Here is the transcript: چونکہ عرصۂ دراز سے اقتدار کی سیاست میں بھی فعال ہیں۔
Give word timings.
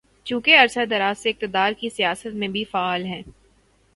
چونکہ 0.25 0.57
عرصۂ 0.57 0.85
دراز 0.89 1.17
سے 1.17 1.29
اقتدار 1.29 1.71
کی 1.79 1.89
سیاست 1.89 2.33
میں 2.33 2.47
بھی 2.47 2.63
فعال 2.63 3.05
ہیں۔ 3.05 3.21